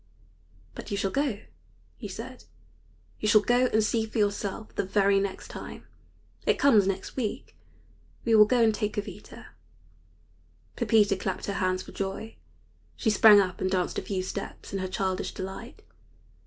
[0.73, 1.41] "But you shall go,"
[1.95, 2.45] he said;
[3.19, 5.85] "you shall go and see for yourself the very next time.
[6.47, 7.55] It comes next week.
[8.25, 9.49] We will go and take Jovita."
[10.75, 12.35] Pepita clapped her hands for joy.
[12.95, 15.83] She sprang up and danced a few steps in her childish delight.